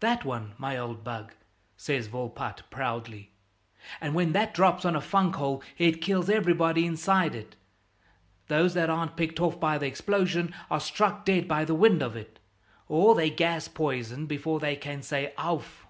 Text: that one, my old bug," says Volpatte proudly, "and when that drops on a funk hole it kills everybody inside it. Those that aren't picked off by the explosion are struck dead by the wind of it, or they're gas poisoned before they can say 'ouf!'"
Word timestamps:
that 0.00 0.24
one, 0.24 0.54
my 0.56 0.78
old 0.78 1.04
bug," 1.04 1.34
says 1.76 2.06
Volpatte 2.08 2.62
proudly, 2.70 3.30
"and 4.00 4.14
when 4.14 4.32
that 4.32 4.54
drops 4.54 4.86
on 4.86 4.96
a 4.96 5.02
funk 5.02 5.34
hole 5.34 5.62
it 5.76 6.00
kills 6.00 6.30
everybody 6.30 6.86
inside 6.86 7.34
it. 7.34 7.56
Those 8.46 8.72
that 8.72 8.88
aren't 8.88 9.18
picked 9.18 9.38
off 9.38 9.60
by 9.60 9.76
the 9.76 9.84
explosion 9.84 10.54
are 10.70 10.80
struck 10.80 11.26
dead 11.26 11.46
by 11.46 11.66
the 11.66 11.74
wind 11.74 12.00
of 12.02 12.16
it, 12.16 12.38
or 12.88 13.14
they're 13.14 13.28
gas 13.28 13.68
poisoned 13.68 14.28
before 14.28 14.58
they 14.60 14.76
can 14.76 15.02
say 15.02 15.34
'ouf!'" 15.36 15.86